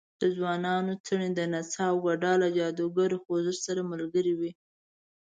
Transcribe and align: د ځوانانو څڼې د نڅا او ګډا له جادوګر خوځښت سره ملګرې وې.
د 0.21 0.23
ځوانانو 0.35 0.93
څڼې 1.05 1.29
د 1.37 1.39
نڅا 1.53 1.85
او 1.91 1.97
ګډا 2.05 2.33
له 2.43 2.47
جادوګر 2.57 3.11
خوځښت 3.23 3.61
سره 3.67 3.81
ملګرې 3.91 4.33
وې. 4.39 4.51